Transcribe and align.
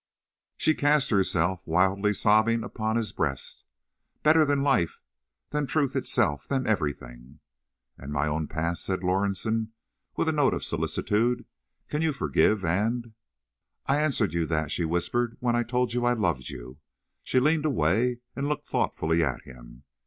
She 0.57 0.73
cast 0.73 1.11
herself, 1.11 1.61
wildly 1.67 2.11
sobbing, 2.11 2.63
upon 2.63 2.95
his 2.95 3.11
breast. 3.11 3.65
"Better 4.23 4.45
than 4.45 4.63
life—than 4.63 5.67
truth 5.67 5.95
itself—than 5.95 6.65
everything." 6.65 7.39
"And 7.99 8.11
my 8.11 8.25
own 8.27 8.47
past," 8.47 8.83
said 8.83 9.03
Lorison, 9.03 9.73
with 10.15 10.27
a 10.27 10.31
note 10.31 10.55
of 10.55 10.63
solicitude—"can 10.63 12.01
you 12.01 12.13
forgive 12.13 12.65
and—" 12.65 13.13
"I 13.85 14.01
answered 14.01 14.33
you 14.33 14.47
that," 14.47 14.71
she 14.71 14.85
whispered, 14.85 15.37
"when 15.39 15.55
I 15.55 15.61
told 15.61 15.93
you 15.93 16.03
I 16.03 16.13
loved 16.13 16.49
you." 16.49 16.79
She 17.21 17.39
leaned 17.39 17.65
away, 17.67 18.21
and 18.35 18.49
looked 18.49 18.65
thoughtfully 18.65 19.23
at 19.23 19.43
him. 19.43 19.83